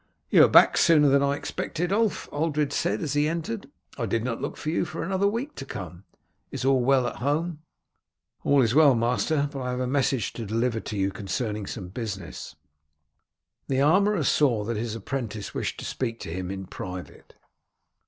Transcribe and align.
"You 0.31 0.45
are 0.45 0.49
back 0.49 0.77
sooner 0.77 1.09
than 1.09 1.21
I 1.21 1.33
expected, 1.35 1.93
Ulf," 1.93 2.27
Ulred 2.33 2.73
said 2.73 3.03
as 3.03 3.13
he 3.13 3.27
entered. 3.27 3.69
"I 3.99 4.07
did 4.07 4.23
not 4.23 4.41
look 4.41 4.57
for 4.57 4.71
you 4.71 4.83
for 4.83 5.03
another 5.03 5.27
week 5.27 5.53
to 5.57 5.63
come. 5.65 6.05
Is 6.49 6.65
all 6.65 6.83
well 6.83 7.05
at 7.05 7.17
home?" 7.17 7.59
"All 8.43 8.63
is 8.63 8.73
well, 8.73 8.95
master; 8.95 9.47
but 9.51 9.61
I 9.61 9.69
have 9.69 9.79
a 9.79 9.85
message 9.85 10.33
to 10.33 10.45
deliver 10.47 10.79
to 10.79 10.97
you 10.97 11.11
concerning 11.11 11.67
some 11.67 11.89
business." 11.89 12.55
The 13.67 13.81
armourer 13.81 14.23
saw 14.23 14.63
that 14.63 14.75
his 14.75 14.95
apprentice 14.95 15.53
wished 15.53 15.77
to 15.81 15.85
speak 15.85 16.19
to 16.21 16.33
him 16.33 16.49
in 16.49 16.65
private. 16.65 17.35